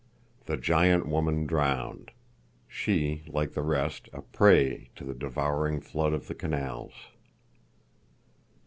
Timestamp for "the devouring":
5.03-5.79